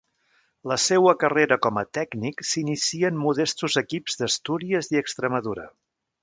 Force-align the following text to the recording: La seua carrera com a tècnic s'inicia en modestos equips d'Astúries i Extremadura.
La 0.69 0.77
seua 0.83 1.11
carrera 1.23 1.57
com 1.65 1.77
a 1.81 1.83
tècnic 1.97 2.41
s'inicia 2.53 3.11
en 3.15 3.19
modestos 3.27 3.77
equips 3.83 4.19
d'Astúries 4.23 4.91
i 4.97 5.01
Extremadura. 5.05 5.69